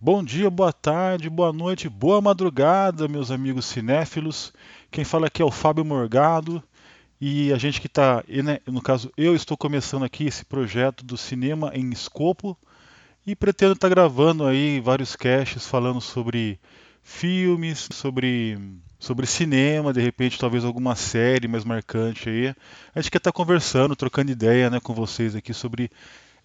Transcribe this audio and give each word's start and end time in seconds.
Bom 0.00 0.22
dia, 0.22 0.48
boa 0.48 0.72
tarde, 0.72 1.28
boa 1.28 1.52
noite, 1.52 1.88
boa 1.88 2.20
madrugada, 2.20 3.08
meus 3.08 3.32
amigos 3.32 3.66
cinéfilos. 3.66 4.52
Quem 4.92 5.04
fala 5.04 5.26
aqui 5.26 5.42
é 5.42 5.44
o 5.44 5.50
Fábio 5.50 5.84
Morgado 5.84 6.62
e 7.20 7.52
a 7.52 7.58
gente 7.58 7.80
que 7.80 7.88
está, 7.88 8.22
né, 8.28 8.60
no 8.64 8.80
caso, 8.80 9.10
eu 9.16 9.34
estou 9.34 9.56
começando 9.56 10.04
aqui 10.04 10.24
esse 10.24 10.44
projeto 10.44 11.04
do 11.04 11.16
cinema 11.16 11.72
em 11.74 11.90
escopo 11.90 12.56
e 13.26 13.34
pretendo 13.34 13.72
estar 13.72 13.88
tá 13.88 13.92
gravando 13.92 14.46
aí 14.46 14.78
vários 14.78 15.16
caches 15.16 15.66
falando 15.66 16.00
sobre 16.00 16.60
filmes, 17.02 17.88
sobre 17.92 18.56
sobre 19.00 19.26
cinema, 19.26 19.92
de 19.92 20.00
repente 20.00 20.38
talvez 20.38 20.64
alguma 20.64 20.94
série 20.94 21.48
mais 21.48 21.64
marcante 21.64 22.28
aí. 22.28 22.54
A 22.94 23.00
gente 23.00 23.10
quer 23.10 23.18
estar 23.18 23.32
tá 23.32 23.36
conversando, 23.36 23.96
trocando 23.96 24.30
ideia, 24.30 24.70
né, 24.70 24.78
com 24.78 24.94
vocês 24.94 25.34
aqui 25.34 25.52
sobre 25.52 25.90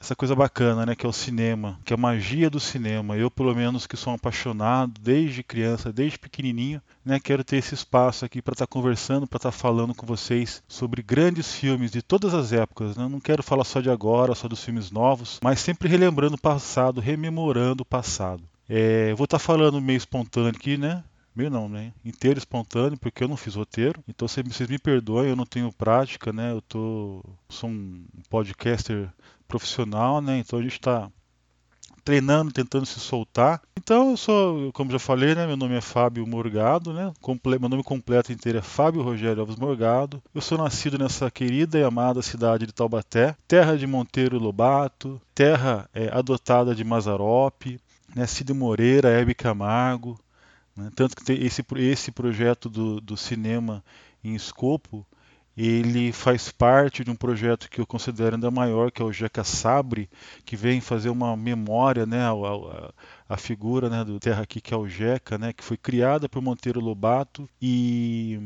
essa 0.03 0.15
coisa 0.17 0.35
bacana, 0.35 0.85
né, 0.85 0.95
que 0.95 1.05
é 1.05 1.09
o 1.09 1.13
cinema, 1.13 1.79
que 1.85 1.93
é 1.93 1.95
a 1.95 1.97
magia 1.97 2.49
do 2.49 2.59
cinema. 2.59 3.15
Eu, 3.15 3.31
pelo 3.31 3.55
menos, 3.55 3.87
que 3.87 3.95
sou 3.95 4.11
um 4.11 4.17
apaixonado 4.17 4.99
desde 4.99 5.41
criança, 5.41 5.93
desde 5.93 6.19
pequenininho, 6.19 6.81
né, 7.05 7.19
quero 7.21 7.41
ter 7.41 7.55
esse 7.55 7.73
espaço 7.73 8.25
aqui 8.25 8.41
para 8.41 8.51
estar 8.51 8.67
tá 8.67 8.71
conversando, 8.71 9.25
para 9.25 9.37
estar 9.37 9.51
tá 9.51 9.57
falando 9.57 9.95
com 9.95 10.05
vocês 10.05 10.61
sobre 10.67 11.01
grandes 11.01 11.55
filmes 11.55 11.89
de 11.89 12.01
todas 12.01 12.33
as 12.33 12.51
épocas. 12.51 12.97
Né? 12.97 13.07
Não 13.07 13.19
quero 13.19 13.41
falar 13.41 13.63
só 13.63 13.79
de 13.79 13.89
agora, 13.89 14.35
só 14.35 14.49
dos 14.49 14.61
filmes 14.61 14.91
novos, 14.91 15.39
mas 15.41 15.61
sempre 15.61 15.87
relembrando 15.87 16.35
o 16.35 16.41
passado, 16.41 16.99
rememorando 16.99 17.83
o 17.83 17.85
passado. 17.85 18.43
É, 18.67 19.13
vou 19.13 19.23
estar 19.23 19.39
tá 19.39 19.43
falando 19.43 19.79
meio 19.79 19.97
espontâneo 19.97 20.49
aqui, 20.49 20.77
né? 20.77 21.01
Meio 21.35 21.49
não, 21.49 21.67
né? 21.67 21.91
Inteiro 22.05 22.37
espontâneo, 22.37 22.97
porque 22.97 23.23
eu 23.23 23.27
não 23.27 23.35
fiz 23.35 23.55
roteiro. 23.55 24.03
Então 24.07 24.27
vocês 24.27 24.69
me 24.69 24.77
perdoem, 24.77 25.29
eu 25.29 25.35
não 25.35 25.45
tenho 25.45 25.71
prática, 25.71 26.31
né? 26.31 26.51
Eu 26.51 26.61
tô, 26.61 27.23
sou 27.49 27.69
um 27.69 28.05
podcaster 28.29 29.09
profissional, 29.53 30.19
né? 30.19 30.39
Então 30.39 30.57
a 30.57 30.63
gente 30.63 30.73
está 30.73 31.11
treinando, 32.03 32.51
tentando 32.51 32.87
se 32.87 32.99
soltar. 32.99 33.61
Então 33.77 34.11
eu 34.11 34.17
sou, 34.17 34.73
como 34.73 34.91
já 34.91 34.97
falei, 34.97 35.35
né? 35.35 35.45
Meu 35.45 35.55
nome 35.55 35.75
é 35.75 35.81
Fábio 35.81 36.25
Morgado, 36.25 36.91
né? 36.91 37.13
Comple 37.21 37.59
meu 37.59 37.69
nome 37.69 37.83
completo 37.83 38.33
inteiro 38.33 38.57
é 38.57 38.61
Fábio 38.63 39.03
Rogério 39.03 39.41
Alves 39.41 39.55
Morgado. 39.55 40.21
Eu 40.33 40.41
sou 40.41 40.57
nascido 40.57 40.97
nessa 40.97 41.29
querida 41.29 41.77
e 41.77 41.83
amada 41.83 42.23
cidade 42.23 42.65
de 42.65 42.73
Taubaté, 42.73 43.35
terra 43.47 43.77
de 43.77 43.85
Monteiro 43.85 44.39
Lobato, 44.39 45.21
terra 45.35 45.87
é, 45.93 46.09
adotada 46.11 46.73
de 46.73 46.83
Mazarope, 46.83 47.79
né? 48.15 48.25
Cid 48.25 48.51
Moreira, 48.53 49.09
Hebe 49.09 49.35
Camargo, 49.35 50.19
né? 50.75 50.89
Tanto 50.95 51.15
que 51.15 51.31
esse, 51.31 51.63
esse 51.77 52.11
projeto 52.11 52.69
do, 52.69 52.99
do 52.99 53.15
cinema 53.15 53.83
em 54.23 54.33
escopo, 54.33 55.05
ele 55.55 56.11
faz 56.11 56.51
parte 56.51 57.03
de 57.03 57.11
um 57.11 57.15
projeto 57.15 57.69
que 57.69 57.79
eu 57.79 57.85
considero 57.85 58.35
ainda 58.35 58.49
maior, 58.49 58.91
que 58.91 59.01
é 59.01 59.05
o 59.05 59.13
Jeca 59.13 59.43
Sabre, 59.43 60.09
que 60.43 60.55
vem 60.55 60.81
fazer 60.81 61.09
uma 61.09 61.37
memória 61.37 62.05
né, 62.05 62.21
a, 62.23 62.31
a, 62.31 62.93
a 63.29 63.37
figura 63.37 63.89
né, 63.89 64.03
do 64.03 64.19
Terra 64.19 64.41
aqui, 64.41 64.59
que 64.59 64.73
é 64.73 64.77
o 64.77 64.87
Jeca, 64.87 65.37
né, 65.37 65.53
que 65.53 65.63
foi 65.63 65.77
criada 65.77 66.27
por 66.27 66.41
Monteiro 66.41 66.79
Lobato 66.79 67.47
e 67.61 68.39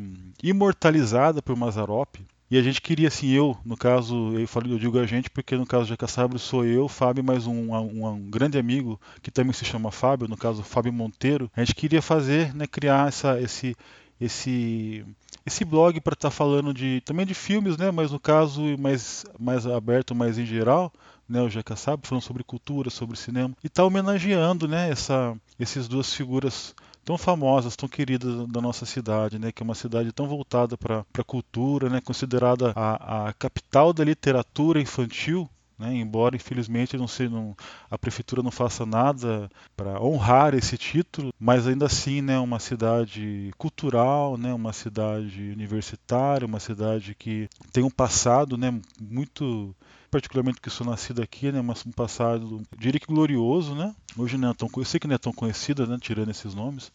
imortalizada 0.44 1.42
por 1.42 1.56
Mazarop. 1.56 2.18
E 2.50 2.58
a 2.58 2.62
gente 2.62 2.82
queria, 2.82 3.10
assim, 3.10 3.30
eu, 3.32 3.58
no 3.66 3.76
caso, 3.76 4.38
eu, 4.38 4.48
falo, 4.48 4.72
eu 4.72 4.80
digo 4.80 4.98
a 4.98 5.06
gente 5.06 5.30
porque 5.30 5.58
no 5.58 5.66
caso 5.66 5.86
Jeca 5.86 6.08
Sabre 6.08 6.40
sou 6.40 6.64
eu, 6.64 6.88
Fábio, 6.88 7.22
mais 7.22 7.46
um, 7.46 7.74
um, 7.74 8.08
um, 8.08 8.30
grande 8.30 8.58
amigo 8.58 9.00
que 9.22 9.30
também 9.30 9.52
se 9.52 9.66
chama 9.66 9.92
Fábio, 9.92 10.30
no 10.30 10.38
caso 10.38 10.64
Fábio 10.64 10.94
Monteiro. 10.94 11.52
A 11.56 11.60
gente 11.60 11.76
queria 11.76 12.02
fazer, 12.02 12.56
né, 12.56 12.66
criar 12.66 13.10
essa, 13.10 13.40
esse, 13.42 13.76
esse 14.20 15.06
esse 15.48 15.64
blog 15.64 16.02
para 16.02 16.14
estar 16.14 16.30
tá 16.30 16.36
falando 16.36 16.74
de 16.74 17.02
também 17.02 17.26
de 17.26 17.34
filmes, 17.34 17.78
né, 17.78 17.90
mas 17.90 18.12
no 18.12 18.20
caso 18.20 18.62
mais 18.78 19.26
mais 19.40 19.66
aberto, 19.66 20.14
mais 20.14 20.38
em 20.38 20.46
geral, 20.46 20.92
né, 21.28 21.42
o 21.42 21.50
Jeca 21.50 21.76
sabe, 21.76 22.06
falando 22.06 22.24
sobre 22.24 22.44
cultura, 22.44 22.90
sobre 22.90 23.18
cinema 23.18 23.56
e 23.64 23.70
tá 23.70 23.86
homenageando, 23.86 24.68
né, 24.68 24.90
essa 24.90 25.36
essas 25.58 25.88
duas 25.88 26.14
figuras 26.14 26.76
tão 27.06 27.18
famosas, 27.18 27.78
tão 27.78 27.88
queridas 27.88 28.46
da 28.50 28.60
nossa 28.60 28.86
cidade, 28.86 29.40
né, 29.40 29.50
que 29.54 29.64
é 29.64 29.66
uma 29.66 29.74
cidade 29.74 30.12
tão 30.12 30.28
voltada 30.28 30.78
para 30.78 31.06
a 31.18 31.24
cultura, 31.24 31.90
né, 31.90 32.02
considerada 32.02 32.74
a, 32.76 33.30
a 33.30 33.34
capital 33.34 33.94
da 33.94 34.04
literatura 34.04 34.82
infantil, 34.82 35.50
né, 35.78 35.94
embora 35.94 36.36
infelizmente 36.36 36.98
não, 36.98 37.06
não, 37.30 37.56
a 37.90 37.98
prefeitura 37.98 38.42
não 38.42 38.52
faça 38.52 38.86
nada 38.86 39.50
para 39.76 40.02
honrar 40.02 40.56
esse 40.56 40.78
título, 40.78 41.34
mas 41.40 41.68
ainda 41.68 41.86
assim 41.86 42.22
né, 42.22 42.40
uma 42.40 42.60
cidade 42.60 43.52
cultural, 43.58 44.38
né, 44.38 44.54
uma 44.54 44.74
cidade 44.74 45.52
universitária, 45.52 46.48
uma 46.48 46.60
cidade 46.60 47.14
que 47.14 47.48
tem 47.72 47.84
um 47.84 47.90
passado 47.90 48.58
né, 48.58 48.80
muito 49.00 49.76
particularmente 50.10 50.62
que 50.62 50.70
sou 50.70 50.88
nascido 50.88 51.22
aqui, 51.22 51.52
né, 51.52 51.62
mas 51.62 51.86
um 51.86 51.92
passado, 51.92 52.62
diria 52.78 53.00
que 53.00 53.08
glorioso, 53.08 53.76
né? 53.76 53.94
Hoje 54.18 54.38
não 54.38 54.52
é 54.52 54.54
tão, 54.54 54.70
eu 54.76 54.86
sei 54.86 55.00
que 55.00 55.08
não 55.08 55.16
é 55.16 55.18
tão 55.18 55.34
conhecida, 55.34 55.86
né, 55.86 55.98
tirando 56.02 56.32
esses 56.32 56.56
nomes, 56.56 56.92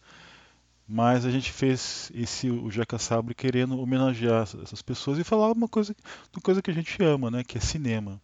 mas 0.87 1.25
a 1.25 1.31
gente 1.31 1.51
fez 1.51 2.11
esse 2.13 2.49
o 2.49 2.69
Jeca 2.69 2.97
Sabre 2.97 3.33
querendo 3.33 3.79
homenagear 3.79 4.43
essas 4.43 4.81
pessoas 4.81 5.17
e 5.17 5.23
falar 5.23 5.51
uma 5.51 5.67
coisa, 5.67 5.95
uma 6.35 6.41
coisa 6.41 6.61
que 6.61 6.71
a 6.71 6.73
gente 6.73 7.01
ama, 7.03 7.31
né, 7.31 7.43
que 7.43 7.57
é 7.57 7.61
cinema. 7.61 8.19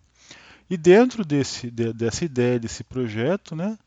E 0.70 0.78
dentro 0.78 1.26
desse, 1.26 1.72
de, 1.72 1.92
dessa 1.94 2.24
ideia, 2.24 2.60
desse 2.60 2.84
projeto, 2.84 3.56
né, 3.56 3.78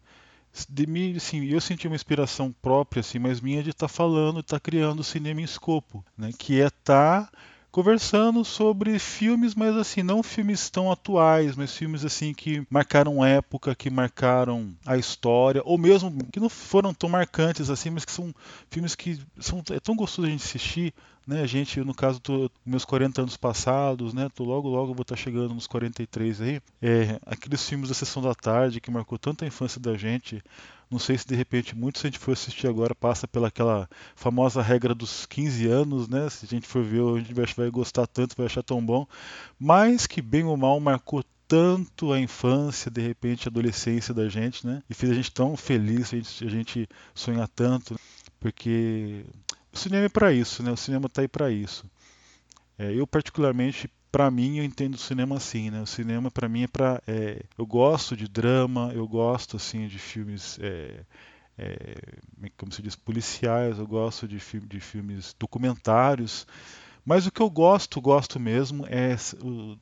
de 0.69 0.87
mim, 0.87 1.16
assim, 1.16 1.44
eu 1.44 1.60
senti 1.60 1.87
uma 1.87 1.97
inspiração 1.97 2.53
própria, 2.60 3.00
assim, 3.00 3.19
mas 3.19 3.41
minha 3.41 3.62
de 3.62 3.70
estar 3.70 3.87
tá 3.87 3.93
falando, 3.93 4.41
estar 4.41 4.56
tá 4.56 4.60
criando 4.60 5.04
cinema 5.04 5.41
em 5.41 5.44
escopo, 5.44 6.04
né, 6.16 6.31
que 6.37 6.60
é 6.60 6.66
estar 6.66 7.26
tá 7.26 7.32
conversando 7.72 8.44
sobre 8.44 8.99
filmes, 8.99 9.55
mas 9.55 9.75
assim, 9.77 10.03
não 10.03 10.22
filmes 10.22 10.69
tão 10.69 10.93
atuais, 10.93 11.56
mas 11.56 11.75
filmes 11.75 12.05
assim 12.05 12.34
que 12.34 12.65
marcaram 12.69 13.25
época, 13.25 13.75
que 13.75 13.88
marcaram 13.88 14.71
a 14.84 14.99
história, 14.99 15.62
ou 15.65 15.78
mesmo 15.78 16.12
que 16.31 16.38
não 16.38 16.50
foram 16.50 16.93
tão 16.93 17.09
marcantes 17.09 17.71
assim, 17.71 17.88
mas 17.88 18.05
que 18.05 18.12
são 18.12 18.32
filmes 18.71 18.94
que 18.94 19.19
são 19.41 19.62
é 19.71 19.81
tão 19.81 19.97
gostoso 19.97 20.28
a 20.28 20.31
gente 20.31 20.44
assistir, 20.44 20.93
né? 21.27 21.41
A 21.41 21.47
gente, 21.47 21.81
no 21.81 21.94
caso, 21.94 22.21
tô 22.21 22.50
meus 22.65 22.84
40 22.84 23.22
anos 23.22 23.37
passados, 23.38 24.12
né? 24.12 24.28
Tô 24.34 24.44
logo 24.44 24.69
logo 24.69 24.93
vou 24.93 25.03
estar 25.03 25.16
chegando 25.16 25.55
nos 25.55 25.66
43 25.66 26.41
aí. 26.43 26.61
É, 26.81 27.19
aqueles 27.25 27.66
filmes 27.66 27.88
da 27.88 27.94
sessão 27.94 28.22
da 28.22 28.34
tarde 28.34 28.81
que 28.81 28.91
marcou 28.91 29.19
tanto 29.19 29.44
a 29.44 29.47
infância 29.47 29.81
da 29.81 29.97
gente, 29.97 30.43
não 30.93 30.99
sei 30.99 31.17
se 31.17 31.27
de 31.27 31.35
repente 31.35 31.75
muito 31.75 31.99
se 31.99 32.07
a 32.07 32.11
gente 32.11 32.19
for 32.19 32.33
assistir 32.33 32.67
agora 32.67 32.95
passa 32.95 33.27
pelaquela 33.27 33.89
famosa 34.15 34.61
regra 34.61 34.95
dos 34.95 35.25
15 35.25 35.67
anos, 35.67 36.07
né? 36.07 36.29
Se 36.29 36.45
a 36.45 36.49
gente 36.49 36.67
for 36.67 36.85
ver, 36.85 37.01
a 37.01 37.19
gente 37.19 37.57
vai 37.57 37.71
gostar 37.71 38.07
tanto, 38.07 38.37
vai 38.37 38.45
achar 38.45 38.63
tão 38.63 38.85
bom, 38.85 39.07
mas 39.59 40.07
que 40.07 40.21
bem 40.21 40.45
ou 40.45 40.55
mal 40.55 40.79
marcou 40.79 41.25
tanto 41.49 42.13
a 42.13 42.21
infância, 42.21 42.91
de 42.91 43.01
repente 43.01 43.49
a 43.49 43.51
adolescência 43.51 44.13
da 44.13 44.29
gente, 44.29 44.67
né? 44.67 44.83
E 44.89 44.93
fez 44.93 45.11
a 45.11 45.15
gente 45.15 45.33
tão 45.33 45.57
feliz, 45.57 46.13
a 46.13 46.17
gente, 46.17 46.47
a 46.47 46.51
gente 46.51 46.89
sonhar 47.15 47.49
tanto, 47.49 47.99
porque 48.39 49.25
o 49.73 49.79
cinema 49.79 50.05
é 50.05 50.09
para 50.11 50.31
isso, 50.31 50.63
né? 50.63 50.71
O 50.71 50.77
cinema 50.77 51.07
está 51.07 51.23
aí 51.23 51.29
para 51.29 51.51
isso. 51.51 51.87
É, 52.79 52.93
eu 52.93 53.07
particularmente 53.07 53.89
para 54.12 54.31
mim 54.31 54.59
eu 54.59 54.65
entendo 54.65 54.95
o 54.95 54.99
cinema 54.99 55.39
assim, 55.39 55.71
né? 55.71 55.81
O 55.81 55.87
cinema 55.87 56.31
para 56.31 56.49
mim 56.49 56.65
é 56.65 56.69
para 56.69 57.03
é, 57.09 57.43
eu 57.56 57.67
gosto 57.67 58.15
de 58.15 58.28
drama, 58.28 58.93
eu 58.95 59.09
gosto 59.09 59.56
assim 59.56 59.89
de 59.89 59.99
filmes 59.99 60.59
é, 60.61 61.00
é, 61.59 61.97
como 62.56 62.71
se 62.71 62.83
diz 62.83 62.95
policiais, 62.95 63.78
eu 63.78 63.87
gosto 63.87 64.28
de, 64.28 64.39
filme, 64.39 64.67
de 64.67 64.81
filmes 64.81 65.34
documentários, 65.39 66.47
mas 67.05 67.27
o 67.27 67.33
que 67.33 67.41
eu 67.41 67.50
gosto, 67.50 68.00
gosto 68.00 68.39
mesmo, 68.39 68.87
é 68.87 69.17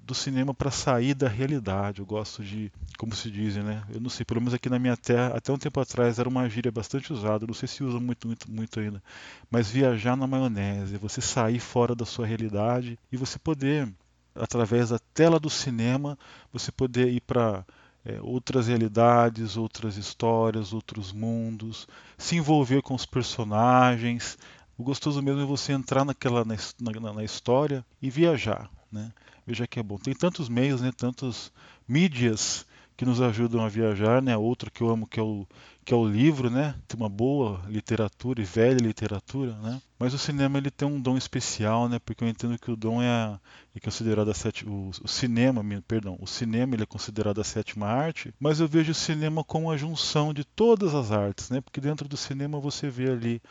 do 0.03 0.15
cinema 0.15 0.55
para 0.55 0.71
sair 0.71 1.13
da 1.13 1.29
realidade. 1.29 2.01
Eu 2.01 2.07
gosto 2.07 2.43
de, 2.43 2.73
como 2.97 3.15
se 3.15 3.31
diz, 3.31 3.57
né? 3.57 3.83
Eu 3.93 4.01
não 4.01 4.09
sei, 4.09 4.25
pelo 4.25 4.41
menos 4.41 4.55
aqui 4.55 4.71
na 4.71 4.79
minha 4.79 4.97
terra, 4.97 5.37
até 5.37 5.53
um 5.53 5.59
tempo 5.59 5.79
atrás 5.81 6.19
era 6.19 6.29
uma 6.29 6.49
gíria 6.49 6.73
bastante 6.73 7.13
usada, 7.13 7.47
não 7.47 7.53
sei 7.53 7.69
se 7.69 7.85
usa 7.85 8.01
muito, 8.01 8.27
muito, 8.27 8.51
muito 8.51 8.81
ainda, 8.81 9.03
mas 9.51 9.71
viajar 9.71 10.17
na 10.17 10.27
maionese, 10.27 10.97
você 10.97 11.21
sair 11.21 11.59
fora 11.59 11.95
da 11.95 12.07
sua 12.07 12.27
realidade 12.27 12.99
e 13.13 13.17
você 13.19 13.39
poder 13.39 13.93
através 14.41 14.89
da 14.89 14.99
tela 14.99 15.39
do 15.39 15.51
cinema, 15.51 16.19
você 16.53 16.73
poder 16.73 17.09
ir 17.09 17.21
para 17.21 17.65
é, 18.05 18.19
outras 18.23 18.67
realidades, 18.67 19.57
outras 19.57 19.97
histórias, 19.97 20.73
outros 20.73 21.13
mundos, 21.13 21.87
se 22.17 22.37
envolver 22.37 22.83
com 22.83 22.95
os 22.95 23.07
personagens. 23.07 24.39
O 24.79 24.83
gostoso 24.83 25.21
mesmo 25.23 25.43
é 25.43 25.45
você 25.45 25.73
entrar 25.73 26.05
naquela 26.05 26.45
na, 26.45 26.57
na, 27.01 27.13
na 27.13 27.25
história 27.25 27.85
e 28.01 28.09
viajar, 28.09 28.71
né? 28.91 29.13
Veja 29.47 29.67
que 29.67 29.79
é 29.79 29.83
bom. 29.83 29.99
Tem 29.99 30.15
tantos 30.15 30.49
meios, 30.49 30.81
né? 30.81 30.93
Tantas 30.97 31.53
mídias 31.87 32.65
que 33.01 33.07
nos 33.07 33.23
ajudam 33.23 33.65
a 33.65 33.69
viajar, 33.71 34.21
né? 34.21 34.37
Outro 34.37 34.71
que 34.71 34.83
eu 34.83 34.91
amo 34.91 35.07
que 35.07 35.19
é 35.19 35.23
o 35.23 35.47
que 35.83 35.95
é 35.95 35.97
o 35.97 36.07
livro, 36.07 36.51
né? 36.51 36.75
Tem 36.87 37.01
uma 37.01 37.09
boa 37.09 37.63
literatura 37.67 38.43
e 38.43 38.45
velha 38.45 38.77
literatura, 38.77 39.55
né? 39.55 39.81
Mas 39.99 40.13
o 40.13 40.19
cinema 40.19 40.59
ele 40.59 40.71
tem 40.71 40.87
um 40.87 41.01
dom 41.01 41.17
especial, 41.17 41.89
né? 41.89 41.99
Porque 41.99 42.23
eu 42.23 42.29
entendo 42.29 42.59
que 42.59 42.71
o 42.71 42.77
dom 42.77 43.01
é, 43.01 43.39
é 43.75 43.81
considerado 43.81 44.31
a 44.31 44.35
sétima, 44.35 44.71
o, 44.71 44.91
o, 45.03 45.09
cinema, 45.09 45.65
perdão, 45.89 46.19
o 46.21 46.27
cinema 46.27 46.75
ele 46.75 46.83
é 46.83 46.87
considerado 46.87 47.41
a 47.41 47.45
sétima 47.45 47.87
arte, 47.87 48.35
mas 48.39 48.61
eu 48.61 48.69
vejo 48.69 48.93
o 48.93 48.95
cinema 48.95 49.43
como 49.43 49.71
a 49.71 49.79
junção 49.79 50.35
de 50.35 50.45
todas 50.45 50.95
as 50.95 51.11
artes, 51.11 51.49
né? 51.49 51.63
Porque 51.63 51.81
dentro 51.81 52.07
do 52.07 52.19
cinema 52.19 52.61
você 52.61 52.91
vê 52.91 53.11
ali 53.11 53.43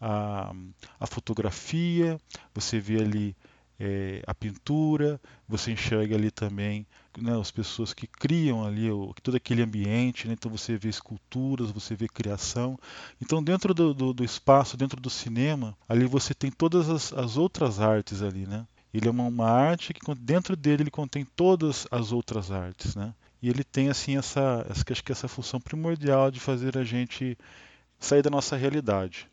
a, 0.00 0.52
a 1.00 1.06
fotografia, 1.08 2.20
você 2.54 2.78
vê 2.78 3.00
ali 3.00 3.36
é, 3.84 4.22
a 4.28 4.32
pintura, 4.32 5.20
você 5.48 5.72
enxerga 5.72 6.14
ali 6.14 6.30
também 6.30 6.86
né, 7.20 7.36
as 7.38 7.50
pessoas 7.50 7.92
que 7.92 8.06
criam 8.06 8.64
ali 8.64 8.88
o, 8.88 9.12
todo 9.20 9.36
aquele 9.36 9.60
ambiente, 9.60 10.28
né, 10.28 10.34
então 10.34 10.48
você 10.48 10.76
vê 10.76 10.88
esculturas, 10.88 11.72
você 11.72 11.96
vê 11.96 12.06
criação. 12.06 12.78
Então 13.20 13.42
dentro 13.42 13.74
do, 13.74 13.92
do, 13.92 14.12
do 14.12 14.24
espaço, 14.24 14.76
dentro 14.76 15.00
do 15.00 15.10
cinema, 15.10 15.76
ali 15.88 16.06
você 16.06 16.32
tem 16.32 16.48
todas 16.48 16.88
as, 16.88 17.12
as 17.12 17.36
outras 17.36 17.80
artes 17.80 18.22
ali, 18.22 18.46
né? 18.46 18.64
Ele 18.94 19.08
é 19.08 19.10
uma, 19.10 19.24
uma, 19.24 19.50
arte 19.50 19.92
que 19.92 20.14
dentro 20.14 20.54
dele 20.54 20.84
ele 20.84 20.90
contém 20.90 21.24
todas 21.24 21.88
as 21.90 22.12
outras 22.12 22.52
artes, 22.52 22.94
né? 22.94 23.12
E 23.42 23.48
ele 23.48 23.64
tem 23.64 23.88
assim 23.88 24.16
essa, 24.16 24.64
essa 24.70 24.84
acho 24.88 25.02
que 25.02 25.10
essa 25.10 25.26
função 25.26 25.60
primordial 25.60 26.30
de 26.30 26.38
fazer 26.38 26.78
a 26.78 26.84
gente 26.84 27.36
sair 27.98 28.22
da 28.22 28.30
nossa 28.30 28.56
realidade, 28.56 29.28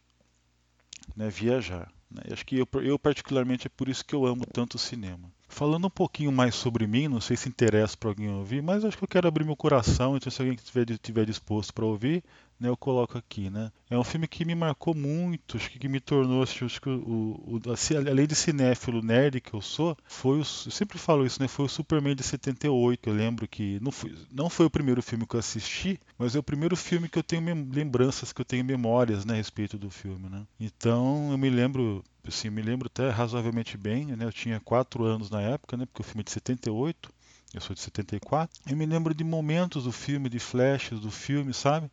né? 1.16 1.30
Viajar. 1.30 1.92
Né? 2.10 2.22
Acho 2.32 2.46
que 2.46 2.58
eu, 2.58 2.68
eu 2.82 2.98
particularmente 2.98 3.68
é 3.68 3.70
por 3.70 3.88
isso 3.88 4.04
que 4.04 4.16
eu 4.16 4.26
amo 4.26 4.46
tanto 4.46 4.76
o 4.76 4.80
cinema. 4.80 5.32
Falando 5.48 5.88
um 5.88 5.92
pouquinho 5.92 6.32
mais 6.32 6.56
sobre 6.56 6.86
mim, 6.86 7.08
não 7.08 7.20
sei 7.20 7.36
se 7.36 7.50
interessa 7.50 7.98
para 7.98 8.10
alguém 8.10 8.30
ouvir, 8.30 8.62
mas 8.62 8.86
acho 8.86 8.98
que 8.98 9.04
eu 9.04 9.08
quero 9.08 9.28
abrir 9.28 9.44
meu 9.44 9.56
coração, 9.56 10.16
então 10.16 10.32
se 10.32 10.42
alguém 10.42 10.56
estiver 10.56 10.86
tiver 11.00 11.26
disposto 11.26 11.74
para 11.74 11.86
ouvir, 11.86 12.24
né, 12.60 12.68
eu 12.70 12.76
coloco 12.76 13.18
aqui, 13.18 13.50
né? 13.50 13.72
É 13.90 13.98
um 13.98 14.04
filme 14.04 14.28
que 14.28 14.44
me 14.44 14.54
marcou 14.54 14.94
muito, 14.94 15.58
acho 15.58 15.70
que 15.72 15.88
me 15.88 16.00
tornou, 16.00 16.44
acho, 16.44 16.68
que 16.82 16.90
o, 16.90 17.60
o, 17.66 17.72
assim, 17.72 17.96
além 17.96 18.28
de 18.28 18.36
cinéfilo 18.36 19.02
nerd 19.02 19.40
que 19.40 19.54
eu 19.54 19.62
sou, 19.62 19.98
foi 20.06 20.38
o, 20.38 20.40
eu 20.40 20.44
sempre 20.46 20.98
falo 20.98 21.26
isso, 21.26 21.42
né? 21.42 21.48
Foi 21.48 21.66
o 21.66 21.70
Superman 21.70 22.16
de 22.16 22.24
78, 22.24 23.10
eu 23.10 23.14
lembro 23.14 23.48
que 23.48 23.80
não 23.82 23.92
foi, 23.92 24.16
não 24.32 24.50
foi 24.50 24.66
o 24.66 24.70
primeiro 24.70 25.02
filme 25.02 25.26
que 25.26 25.36
eu 25.36 25.40
assisti, 25.40 26.00
mas 26.18 26.36
é 26.36 26.40
o 26.40 26.44
primeiro 26.44 26.76
filme 26.76 27.08
que 27.08 27.18
eu 27.18 27.24
tenho 27.24 27.42
lembranças, 27.72 28.34
que 28.34 28.42
eu 28.42 28.46
tenho 28.46 28.66
memórias, 28.66 29.24
né, 29.26 29.36
a 29.36 29.38
respeito 29.38 29.78
do 29.78 29.90
filme, 29.90 30.30
né? 30.30 30.46
Então, 30.60 31.30
eu 31.32 31.38
me 31.38 31.50
lembro 31.50 32.04
assim, 32.28 32.50
me 32.50 32.62
lembro 32.62 32.88
até 32.88 33.10
razoavelmente 33.10 33.78
bem, 33.78 34.06
né? 34.06 34.26
Eu 34.26 34.32
tinha 34.32 34.60
4 34.60 35.04
anos 35.04 35.30
na 35.30 35.42
época, 35.42 35.78
né? 35.78 35.86
Porque 35.86 36.02
o 36.02 36.06
filme 36.06 36.22
é 36.22 36.24
de 36.26 36.32
78, 36.32 37.10
eu 37.54 37.62
sou 37.62 37.74
de 37.74 37.82
74. 37.82 38.62
Eu 38.68 38.78
me 38.78 38.86
lembro 38.86 39.14
de 39.14 39.24
momentos 39.24 39.86
do 39.86 39.92
filme, 39.92 40.30
de 40.30 40.40
flashes 40.40 41.00
do 41.00 41.10
filme, 41.10 41.54
sabe? 41.54 41.90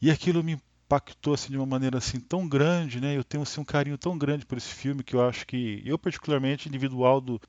E 0.00 0.10
aquilo 0.10 0.42
me 0.42 0.58
impactou 0.86 1.34
assim 1.34 1.50
de 1.50 1.56
uma 1.56 1.66
maneira 1.66 1.98
assim 1.98 2.20
tão 2.20 2.48
grande, 2.48 3.00
né? 3.00 3.16
Eu 3.16 3.24
tenho 3.24 3.42
assim 3.42 3.60
um 3.60 3.64
carinho 3.64 3.98
tão 3.98 4.16
grande 4.16 4.46
por 4.46 4.56
esse 4.56 4.72
filme 4.72 5.02
que 5.02 5.14
eu 5.16 5.26
acho 5.26 5.46
que 5.46 5.82
eu 5.84 5.98
particularmente 5.98 6.68
individual 6.68 7.20
do 7.20 7.40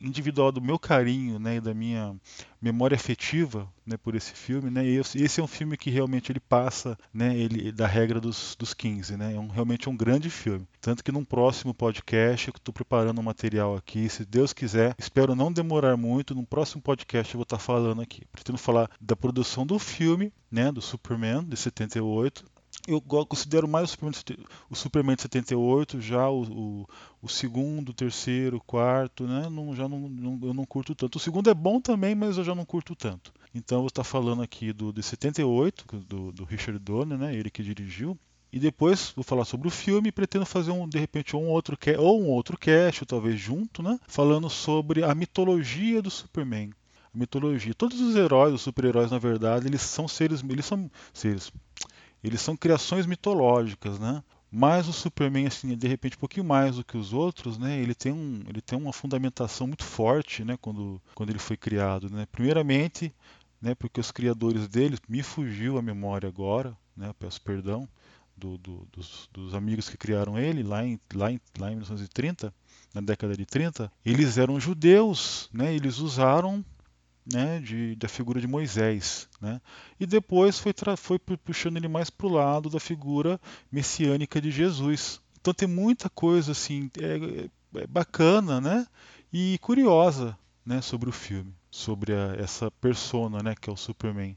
individual 0.00 0.52
do 0.52 0.60
meu 0.60 0.78
carinho, 0.78 1.38
né, 1.38 1.56
e 1.56 1.60
da 1.60 1.74
minha 1.74 2.14
memória 2.62 2.94
afetiva, 2.94 3.68
né, 3.84 3.96
por 3.96 4.14
esse 4.14 4.32
filme, 4.32 4.70
né? 4.70 4.86
E 4.86 4.96
esse 4.96 5.40
é 5.40 5.42
um 5.42 5.48
filme 5.48 5.76
que 5.76 5.90
realmente 5.90 6.30
ele 6.30 6.38
passa, 6.38 6.96
né, 7.12 7.36
ele 7.36 7.72
da 7.72 7.86
regra 7.86 8.20
dos, 8.20 8.54
dos 8.56 8.72
15, 8.72 9.16
né? 9.16 9.34
É 9.34 9.38
um, 9.38 9.48
realmente 9.48 9.88
um 9.88 9.96
grande 9.96 10.30
filme. 10.30 10.66
Tanto 10.80 11.02
que 11.02 11.10
num 11.10 11.24
próximo 11.24 11.74
podcast 11.74 12.48
eu 12.48 12.54
estou 12.56 12.72
preparando 12.72 13.18
um 13.18 13.24
material 13.24 13.76
aqui, 13.76 14.08
se 14.08 14.24
Deus 14.24 14.52
quiser, 14.52 14.94
espero 14.96 15.34
não 15.34 15.52
demorar 15.52 15.96
muito, 15.96 16.34
num 16.34 16.44
próximo 16.44 16.80
podcast 16.80 17.34
eu 17.34 17.38
vou 17.38 17.42
estar 17.42 17.58
falando 17.58 18.00
aqui. 18.00 18.22
Pretendo 18.30 18.58
falar 18.58 18.88
da 19.00 19.16
produção 19.16 19.66
do 19.66 19.78
filme, 19.78 20.32
né, 20.50 20.70
do 20.70 20.80
Superman 20.80 21.44
de 21.44 21.56
78, 21.56 22.44
eu 22.86 23.00
considero 23.00 23.68
mais 23.68 23.84
o 23.84 23.92
Superman, 23.92 24.20
o 24.68 24.74
Superman 24.74 25.16
de 25.16 25.22
78, 25.22 26.00
já 26.00 26.28
o, 26.28 26.42
o, 26.42 26.88
o 27.22 27.28
segundo, 27.28 27.92
terceiro, 27.92 28.60
quarto, 28.60 29.24
né? 29.24 29.48
Não, 29.48 29.74
já 29.74 29.88
não, 29.88 30.00
não, 30.08 30.38
eu 30.42 30.54
não 30.54 30.64
curto 30.64 30.94
tanto. 30.94 31.16
O 31.16 31.20
segundo 31.20 31.48
é 31.48 31.54
bom 31.54 31.80
também, 31.80 32.14
mas 32.14 32.38
eu 32.38 32.44
já 32.44 32.54
não 32.54 32.64
curto 32.64 32.96
tanto. 32.96 33.32
Então 33.54 33.78
vou 33.78 33.88
estar 33.88 34.04
falando 34.04 34.42
aqui 34.42 34.72
do 34.72 34.92
de 34.92 35.02
78, 35.02 35.84
do, 36.08 36.32
do 36.32 36.44
Richard 36.44 36.78
Donner, 36.78 37.18
né? 37.18 37.34
Ele 37.34 37.50
que 37.50 37.62
dirigiu. 37.62 38.18
E 38.52 38.58
depois 38.58 39.12
vou 39.16 39.24
falar 39.24 39.44
sobre 39.44 39.68
o 39.68 39.70
filme 39.70 40.08
e 40.08 40.12
pretendo 40.12 40.44
fazer 40.44 40.72
um, 40.72 40.86
de 40.86 40.98
repente, 40.98 41.34
um 41.34 41.48
outro 41.48 41.78
ou 41.98 42.20
um 42.20 42.28
outro 42.28 42.58
cast, 42.58 43.06
talvez 43.06 43.40
junto, 43.40 43.82
né? 43.82 43.98
Falando 44.06 44.50
sobre 44.50 45.04
a 45.04 45.14
mitologia 45.14 46.02
do 46.02 46.10
Superman. 46.10 46.70
A 47.14 47.18
mitologia. 47.18 47.72
Todos 47.74 48.00
os 48.00 48.14
heróis, 48.14 48.54
os 48.54 48.62
super-heróis, 48.62 49.10
na 49.10 49.18
verdade, 49.18 49.66
eles 49.66 49.82
são 49.82 50.06
seres, 50.06 50.42
eles 50.42 50.66
são 50.66 50.90
seres 51.14 51.50
eles 52.22 52.40
são 52.40 52.56
criações 52.56 53.06
mitológicas, 53.06 53.98
né? 53.98 54.22
Mas 54.54 54.86
o 54.86 54.92
Superman, 54.92 55.46
assim, 55.46 55.74
de 55.74 55.88
repente, 55.88 56.16
um 56.16 56.20
pouquinho 56.20 56.44
mais 56.44 56.76
do 56.76 56.84
que 56.84 56.96
os 56.96 57.12
outros, 57.14 57.56
né? 57.56 57.80
Ele 57.80 57.94
tem, 57.94 58.12
um, 58.12 58.42
ele 58.46 58.60
tem 58.60 58.78
uma 58.78 58.92
fundamentação 58.92 59.66
muito 59.66 59.82
forte, 59.82 60.44
né? 60.44 60.58
Quando, 60.60 61.00
quando 61.14 61.30
ele 61.30 61.38
foi 61.38 61.56
criado, 61.56 62.10
né? 62.10 62.26
Primeiramente, 62.30 63.14
né? 63.60 63.74
Porque 63.74 63.98
os 63.98 64.10
criadores 64.10 64.68
dele, 64.68 64.98
me 65.08 65.22
fugiu 65.22 65.78
a 65.78 65.82
memória 65.82 66.28
agora, 66.28 66.76
né? 66.94 67.14
Peço 67.18 67.40
perdão 67.40 67.88
do, 68.36 68.58
do, 68.58 68.86
dos, 68.92 69.28
dos, 69.32 69.54
amigos 69.54 69.88
que 69.88 69.96
criaram 69.96 70.38
ele 70.38 70.62
lá 70.62 70.84
em, 70.84 71.00
lá 71.14 71.32
em, 71.32 71.40
lá 71.58 71.68
em 71.68 71.76
1930, 71.76 72.52
na 72.92 73.00
década 73.00 73.36
de 73.36 73.46
30, 73.46 73.90
eles 74.04 74.36
eram 74.36 74.60
judeus, 74.60 75.48
né? 75.52 75.74
Eles 75.74 75.98
usaram 75.98 76.62
né, 77.30 77.60
de, 77.60 77.94
da 77.96 78.08
figura 78.08 78.40
de 78.40 78.46
Moisés. 78.46 79.28
Né? 79.40 79.60
E 79.98 80.06
depois 80.06 80.58
foi, 80.58 80.72
foi 80.96 81.18
puxando 81.18 81.76
ele 81.76 81.88
mais 81.88 82.10
para 82.10 82.26
o 82.26 82.32
lado 82.32 82.68
da 82.68 82.80
figura 82.80 83.40
messiânica 83.70 84.40
de 84.40 84.50
Jesus. 84.50 85.20
Então 85.40 85.54
tem 85.54 85.68
muita 85.68 86.08
coisa 86.08 86.52
assim 86.52 86.90
é, 87.00 87.48
é 87.80 87.86
bacana 87.86 88.60
né, 88.60 88.86
e 89.32 89.58
curiosa 89.60 90.36
né, 90.64 90.80
sobre 90.80 91.08
o 91.08 91.12
filme, 91.12 91.52
sobre 91.70 92.12
a, 92.12 92.36
essa 92.38 92.70
persona 92.70 93.42
né, 93.42 93.54
que 93.60 93.68
é 93.68 93.72
o 93.72 93.76
Superman. 93.76 94.36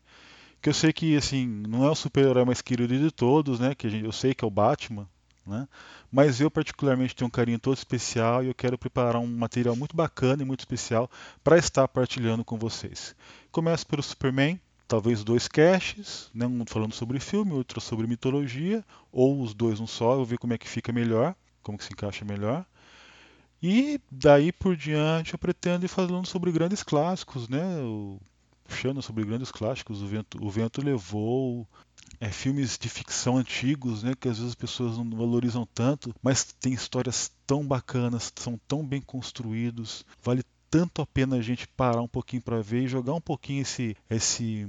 Que 0.62 0.70
eu 0.70 0.74
sei 0.74 0.92
que 0.92 1.16
assim 1.16 1.46
não 1.46 1.86
é 1.86 1.92
o 1.92 1.96
super-herói 1.96 2.46
mais 2.46 2.62
querido 2.62 2.98
de 2.98 3.12
todos, 3.12 3.60
né, 3.60 3.76
que 3.76 3.88
eu 3.88 4.12
sei 4.12 4.34
que 4.34 4.44
é 4.44 4.48
o 4.48 4.52
Batman, 4.52 5.08
né? 5.46 5.68
Mas 6.12 6.42
eu 6.42 6.50
particularmente 6.50 7.16
tenho 7.16 7.28
um 7.28 7.32
carinho 7.32 7.60
todo 7.60 7.76
especial 7.76 8.44
e 8.44 8.48
eu 8.48 8.54
quero 8.54 8.78
preparar 8.78 9.22
um 9.22 9.28
material 9.28 9.76
muito 9.76 9.96
bacana 9.96 10.42
e 10.42 10.46
muito 10.46 10.62
especial 10.62 11.10
para 11.44 11.58
estar 11.58 11.88
partilhando 11.88 12.44
com 12.44 12.58
vocês. 12.58 13.16
Começo 13.52 13.86
pelo 13.86 14.02
Superman, 14.02 14.60
talvez 14.88 15.24
dois 15.24 15.48
caches, 15.48 16.30
né? 16.34 16.46
um 16.46 16.66
falando 16.66 16.94
sobre 16.94 17.20
filme, 17.20 17.54
outro 17.54 17.80
sobre 17.80 18.08
mitologia, 18.08 18.84
ou 19.12 19.42
os 19.42 19.54
dois 19.54 19.80
um 19.80 19.88
só, 19.88 20.12
eu 20.14 20.18
vou 20.18 20.26
ver 20.26 20.38
como 20.38 20.54
é 20.54 20.58
que 20.58 20.68
fica 20.68 20.92
melhor, 20.92 21.36
como 21.62 21.78
que 21.78 21.84
se 21.84 21.94
encaixa 21.94 22.26
melhor. 22.26 22.66
E 23.62 24.00
daí 24.12 24.52
por 24.52 24.76
diante 24.76 25.34
eu 25.34 25.40
pretendo 25.40 25.86
ir 25.86 25.90
falando 25.90 26.28
sobre 26.28 26.52
grandes 26.52 26.84
clássicos, 26.84 27.50
né? 27.50 27.64
Puxando 28.68 29.02
sobre 29.02 29.24
grandes 29.24 29.52
clássicos, 29.52 30.02
o 30.02 30.08
vento, 30.08 30.44
o 30.44 30.50
vento 30.50 30.84
levou, 30.84 31.68
é, 32.20 32.30
filmes 32.30 32.78
de 32.78 32.90
ficção 32.90 33.38
antigos, 33.38 34.04
né, 34.04 34.14
que 34.20 34.28
às 34.28 34.38
vezes 34.38 34.52
as 34.52 34.56
pessoas 34.56 34.98
não 34.98 35.10
valorizam 35.18 35.68
tanto, 35.74 36.14
mas 36.22 36.44
tem 36.60 36.74
histórias 36.74 37.32
tão 37.46 37.66
bacanas, 37.66 38.32
são 38.36 38.60
tão 38.68 38.86
bem 38.86 39.02
construídos, 39.02 40.06
vale 40.22 40.44
tanto 40.76 41.02
a 41.02 41.06
pena 41.06 41.38
a 41.38 41.42
gente 41.42 41.66
parar 41.70 42.02
um 42.02 42.08
pouquinho 42.08 42.42
para 42.42 42.62
ver 42.62 42.84
e 42.84 42.88
jogar 42.90 43.14
um 43.14 43.22
pouquinho 43.22 43.62
esse, 43.62 43.96
esse 44.10 44.68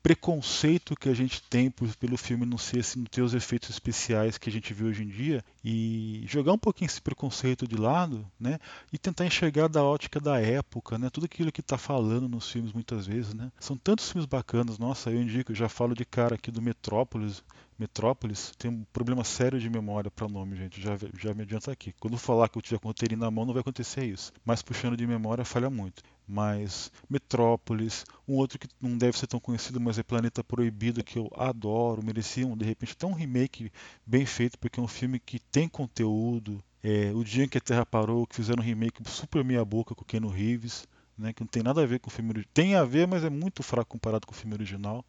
preconceito 0.00 0.94
que 0.94 1.08
a 1.08 1.14
gente 1.14 1.42
tem 1.42 1.68
por, 1.68 1.92
pelo 1.96 2.16
filme 2.16 2.46
não 2.46 2.56
ser 2.56 2.78
assim, 2.78 3.02
ter 3.02 3.22
os 3.22 3.34
efeitos 3.34 3.68
especiais 3.68 4.38
que 4.38 4.48
a 4.48 4.52
gente 4.52 4.72
vê 4.72 4.84
hoje 4.84 5.02
em 5.02 5.08
dia 5.08 5.44
e 5.64 6.22
jogar 6.28 6.52
um 6.52 6.58
pouquinho 6.58 6.86
esse 6.86 7.02
preconceito 7.02 7.66
de 7.66 7.74
lado, 7.74 8.24
né? 8.38 8.60
E 8.92 8.98
tentar 8.98 9.26
enxergar 9.26 9.66
da 9.66 9.82
ótica 9.82 10.20
da 10.20 10.38
época, 10.40 10.96
né? 10.96 11.10
Tudo 11.10 11.26
aquilo 11.26 11.50
que 11.50 11.60
está 11.60 11.76
falando 11.76 12.28
nos 12.28 12.48
filmes 12.48 12.72
muitas 12.72 13.04
vezes, 13.08 13.34
né? 13.34 13.50
São 13.58 13.76
tantos 13.76 14.12
filmes 14.12 14.26
bacanas. 14.26 14.78
Nossa, 14.78 15.10
eu 15.10 15.20
indico, 15.20 15.50
eu 15.50 15.56
já 15.56 15.68
falo 15.68 15.92
de 15.92 16.04
cara 16.04 16.36
aqui 16.36 16.52
do 16.52 16.62
Metrópolis, 16.62 17.42
Metrópolis 17.78 18.52
tem 18.58 18.70
um 18.70 18.84
problema 18.92 19.22
sério 19.22 19.60
de 19.60 19.70
memória 19.70 20.10
para 20.10 20.28
nome, 20.28 20.56
gente. 20.56 20.80
Já, 20.80 20.98
já 21.16 21.32
me 21.32 21.42
adianta 21.42 21.70
aqui. 21.70 21.94
Quando 22.00 22.18
falar 22.18 22.48
que 22.48 22.58
eu 22.58 22.62
tiver 22.62 22.80
com 22.80 22.88
roteirinho 22.88 23.20
na 23.20 23.30
mão, 23.30 23.44
não 23.44 23.52
vai 23.52 23.60
acontecer 23.60 24.04
isso. 24.04 24.32
Mas 24.44 24.62
puxando 24.62 24.96
de 24.96 25.06
memória, 25.06 25.44
falha 25.44 25.70
muito. 25.70 26.02
Mas 26.26 26.90
Metrópolis, 27.08 28.04
um 28.26 28.34
outro 28.34 28.58
que 28.58 28.68
não 28.82 28.98
deve 28.98 29.16
ser 29.16 29.28
tão 29.28 29.38
conhecido, 29.38 29.80
mas 29.80 29.96
é 29.96 30.02
Planeta 30.02 30.42
Proibido, 30.42 31.04
que 31.04 31.18
eu 31.18 31.30
adoro, 31.36 32.04
mereciam 32.04 32.56
de 32.56 32.64
repente 32.64 32.92
até 32.92 33.06
um 33.06 33.12
remake 33.12 33.70
bem 34.04 34.26
feito, 34.26 34.58
porque 34.58 34.80
é 34.80 34.82
um 34.82 34.88
filme 34.88 35.20
que 35.20 35.38
tem 35.38 35.68
conteúdo. 35.68 36.62
É, 36.82 37.12
o 37.14 37.22
Dia 37.22 37.44
em 37.44 37.48
que 37.48 37.58
a 37.58 37.60
Terra 37.60 37.86
Parou, 37.86 38.26
que 38.26 38.34
fizeram 38.34 38.60
um 38.60 38.66
remake 38.66 39.00
super 39.08 39.44
meia 39.44 39.64
boca 39.64 39.94
com 39.94 40.02
o 40.02 40.04
Keanu 40.04 40.28
Reeves. 40.28 40.86
Né, 41.16 41.32
que 41.32 41.42
não 41.42 41.48
tem 41.48 41.64
nada 41.64 41.82
a 41.82 41.86
ver 41.86 41.98
com 41.98 42.08
o 42.08 42.12
filme 42.12 42.30
original. 42.30 42.50
Tem 42.54 42.76
a 42.76 42.84
ver, 42.84 43.08
mas 43.08 43.24
é 43.24 43.30
muito 43.30 43.60
fraco 43.60 43.90
comparado 43.90 44.24
com 44.24 44.32
o 44.32 44.36
filme 44.36 44.54
original. 44.54 45.04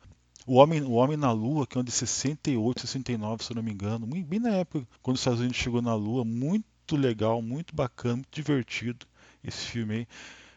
O 0.45 0.55
Homem, 0.55 0.81
o 0.81 0.91
Homem 0.91 1.17
na 1.17 1.31
Lua, 1.31 1.67
que 1.67 1.77
é 1.77 1.81
um 1.81 1.83
de 1.83 1.91
68, 1.91 2.81
69, 2.81 3.43
se 3.43 3.51
eu 3.51 3.55
não 3.55 3.63
me 3.63 3.71
engano, 3.71 4.07
bem 4.07 4.39
na 4.39 4.49
época 4.49 4.87
quando 5.01 5.15
os 5.15 5.21
Estados 5.21 5.39
Unidos 5.39 5.57
chegou 5.57 5.81
na 5.81 5.93
Lua, 5.93 6.23
muito 6.25 6.95
legal, 6.95 7.41
muito 7.41 7.75
bacana, 7.75 8.15
muito 8.15 8.31
divertido 8.31 9.05
esse 9.43 9.65
filme 9.65 9.95
aí. 9.95 10.07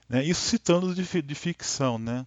Né? 0.08 0.24
Isso 0.24 0.42
citando 0.42 0.94
de, 0.94 1.22
de 1.22 1.34
ficção, 1.34 1.98
né? 1.98 2.24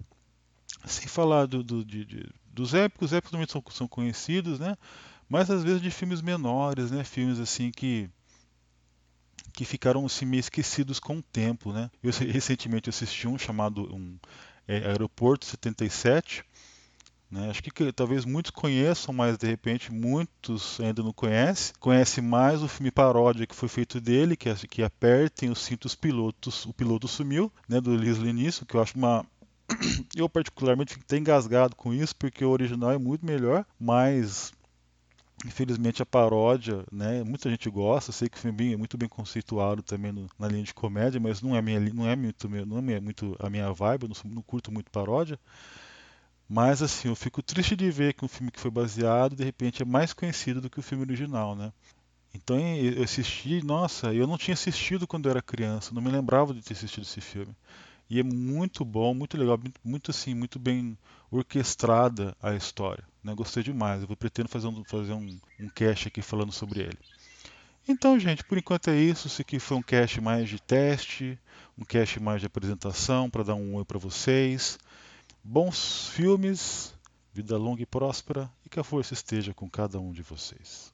Sem 0.85 1.07
falar 1.07 1.47
do, 1.47 1.63
do 1.63 1.83
de, 1.83 2.05
de, 2.05 2.29
dos 2.51 2.74
épicos, 2.74 3.12
os 3.12 3.13
épicos 3.13 3.31
também 3.31 3.47
são, 3.47 3.63
são 3.71 3.88
conhecidos, 3.88 4.59
né? 4.59 4.77
Mas 5.27 5.50
às 5.50 5.63
vezes 5.63 5.81
de 5.81 5.89
filmes 5.89 6.21
menores, 6.21 6.91
né? 6.91 7.03
Filmes 7.03 7.39
assim 7.39 7.71
que 7.71 8.09
que 9.53 9.63
ficaram 9.63 10.05
assim, 10.05 10.25
meio 10.25 10.41
esquecidos 10.41 11.00
com 11.00 11.17
o 11.17 11.24
tempo, 11.24 11.71
né? 11.71 11.89
Eu 12.03 12.12
recentemente 12.12 12.89
assisti 12.89 13.27
um 13.27 13.38
chamado 13.38 13.83
um, 13.95 14.17
é, 14.67 14.89
Aeroporto 14.89 15.45
77, 15.45 16.43
Né? 17.29 17.50
Acho 17.50 17.62
que, 17.62 17.72
que, 17.72 17.91
talvez 17.91 18.25
muitos 18.25 18.51
conheçam, 18.51 19.13
mas 19.13 19.38
de 19.38 19.48
repente 19.48 19.91
muitos 19.91 20.79
ainda 20.79 21.03
não 21.03 21.13
conhecem. 21.13 21.74
Conhece 21.79 22.22
mais 22.22 22.62
o 22.62 22.67
filme 22.67 22.91
paródia 22.91 23.48
que 23.48 23.55
foi 23.55 23.67
feito 23.67 24.00
dele, 24.00 24.36
que 24.36 24.50
é 24.50 24.55
que 24.55 24.84
apertem 24.84 25.50
os 25.50 25.60
cintos 25.60 25.96
pilotos, 25.96 26.65
o 26.65 26.74
piloto 26.74 27.08
sumiu, 27.08 27.51
né, 27.67 27.82
do 27.82 27.91
Leslie 27.91 28.34
Nisso, 28.34 28.65
que 28.65 28.75
eu 28.75 28.82
acho 28.82 28.98
uma 28.98 29.25
eu 30.15 30.29
particularmente 30.29 30.94
fico 30.94 31.05
até 31.05 31.17
engasgado 31.17 31.75
com 31.75 31.94
isso, 31.94 32.15
porque 32.15 32.46
o 32.46 32.51
original 32.51 32.91
é 32.91 32.98
muito 32.98 33.25
melhor, 33.25 33.65
mas 33.79 34.53
Infelizmente 35.46 36.01
a 36.01 36.05
paródia, 36.05 36.84
né? 36.91 37.24
Muita 37.24 37.50
gente 37.50 37.70
gosta, 37.70 38.12
sei 38.12 38.29
que 38.29 38.38
o 38.38 38.39
filme 38.39 38.74
é 38.74 38.77
muito 38.77 38.98
bem 38.98 39.08
conceituado 39.08 39.84
também 39.84 40.12
no, 40.12 40.27
na 40.39 40.48
linha 40.48 40.63
de 40.63 40.74
comédia, 40.74 41.20
mas 41.20 41.41
não 41.41 41.55
é 41.55 41.62
minha, 41.62 41.79
não 41.79 42.08
é 42.10 42.15
muito, 42.15 42.50
não 42.50 42.77
é 42.77 43.00
muito 43.00 43.36
a 43.39 43.50
minha 43.50 43.72
vibe, 43.72 44.03
eu 44.03 44.10
não, 44.10 44.32
não 44.32 44.41
curto 44.41 44.72
muito 44.72 44.89
paródia. 44.89 45.38
Mas 46.47 46.81
assim, 46.81 47.07
eu 47.07 47.15
fico 47.15 47.41
triste 47.41 47.75
de 47.75 47.89
ver 47.89 48.13
que 48.13 48.23
um 48.23 48.27
filme 48.27 48.51
que 48.51 48.59
foi 48.59 48.69
baseado, 48.69 49.35
de 49.35 49.43
repente, 49.43 49.81
é 49.81 49.85
mais 49.85 50.13
conhecido 50.13 50.61
do 50.61 50.69
que 50.69 50.79
o 50.79 50.83
filme 50.83 51.03
original, 51.03 51.55
né? 51.55 51.73
Então 52.33 52.59
eu 52.59 53.01
assisti, 53.01 53.63
nossa, 53.63 54.13
eu 54.13 54.27
não 54.27 54.37
tinha 54.37 54.53
assistido 54.53 55.07
quando 55.07 55.25
eu 55.25 55.31
era 55.31 55.41
criança, 55.41 55.93
não 55.93 56.01
me 56.01 56.11
lembrava 56.11 56.53
de 56.53 56.61
ter 56.61 56.73
assistido 56.73 57.03
esse 57.03 57.21
filme. 57.21 57.55
E 58.09 58.19
é 58.19 58.23
muito 58.23 58.85
bom, 58.85 59.13
muito 59.13 59.37
legal, 59.37 59.59
muito, 59.83 60.11
assim, 60.11 60.35
muito 60.35 60.59
bem 60.59 60.97
orquestrada 61.31 62.35
a 62.41 62.53
história. 62.53 63.03
Né? 63.23 63.33
Gostei 63.33 63.63
demais. 63.63 64.03
Eu 64.03 64.15
pretendo 64.15 64.47
fazer 64.47 64.67
um, 64.67 64.83
fazer 64.85 65.13
um, 65.13 65.39
um 65.59 65.69
cast 65.69 66.07
aqui 66.07 66.21
falando 66.21 66.51
sobre 66.51 66.81
ele. 66.81 66.99
Então, 67.87 68.19
gente, 68.19 68.43
por 68.43 68.57
enquanto 68.57 68.89
é 68.89 68.95
isso. 68.95 69.27
Isso 69.27 69.41
aqui 69.41 69.59
foi 69.59 69.77
um 69.77 69.81
cast 69.81 70.21
mais 70.21 70.47
de 70.47 70.61
teste, 70.61 71.37
um 71.77 71.83
cast 71.83 72.19
mais 72.19 72.41
de 72.41 72.47
apresentação 72.47 73.29
para 73.29 73.43
dar 73.43 73.55
um 73.55 73.75
oi 73.75 73.85
para 73.85 73.97
vocês. 73.97 74.77
Bons 75.47 76.07
filmes, 76.07 76.91
vida 77.31 77.55
longa 77.55 77.83
e 77.83 77.85
próspera 77.85 78.51
e 78.65 78.67
que 78.67 78.79
a 78.79 78.83
força 78.83 79.13
esteja 79.13 79.53
com 79.53 79.69
cada 79.69 79.99
um 79.99 80.11
de 80.11 80.23
vocês. 80.23 80.91